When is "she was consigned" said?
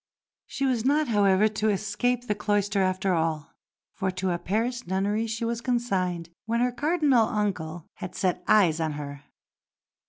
5.27-6.31